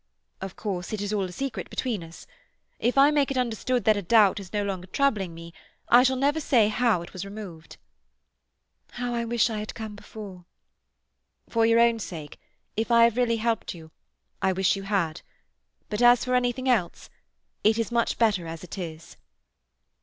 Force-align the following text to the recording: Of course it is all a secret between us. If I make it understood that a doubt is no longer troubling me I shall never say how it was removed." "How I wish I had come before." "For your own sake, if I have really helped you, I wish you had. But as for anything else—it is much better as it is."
Of 0.41 0.55
course 0.55 0.93
it 0.93 0.99
is 1.01 1.13
all 1.13 1.25
a 1.25 1.31
secret 1.31 1.69
between 1.69 2.03
us. 2.03 2.25
If 2.79 2.97
I 2.97 3.11
make 3.11 3.29
it 3.29 3.37
understood 3.37 3.83
that 3.85 3.95
a 3.95 4.01
doubt 4.01 4.39
is 4.39 4.51
no 4.51 4.63
longer 4.63 4.87
troubling 4.87 5.35
me 5.35 5.53
I 5.89 6.01
shall 6.01 6.15
never 6.15 6.39
say 6.39 6.69
how 6.69 7.03
it 7.03 7.13
was 7.13 7.23
removed." 7.23 7.77
"How 8.93 9.13
I 9.13 9.25
wish 9.25 9.51
I 9.51 9.59
had 9.59 9.75
come 9.75 9.95
before." 9.95 10.45
"For 11.49 11.67
your 11.67 11.79
own 11.79 11.99
sake, 11.99 12.39
if 12.75 12.89
I 12.89 13.03
have 13.03 13.15
really 13.15 13.37
helped 13.37 13.75
you, 13.75 13.91
I 14.41 14.53
wish 14.53 14.75
you 14.75 14.81
had. 14.89 15.21
But 15.87 16.01
as 16.01 16.25
for 16.25 16.33
anything 16.33 16.67
else—it 16.67 17.77
is 17.77 17.91
much 17.91 18.17
better 18.17 18.47
as 18.47 18.63
it 18.63 18.79
is." 18.79 19.17